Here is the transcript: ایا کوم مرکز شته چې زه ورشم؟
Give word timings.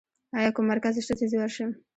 ایا 0.37 0.49
کوم 0.55 0.65
مرکز 0.71 0.93
شته 1.05 1.13
چې 1.19 1.25
زه 1.31 1.37
ورشم؟ 1.39 1.69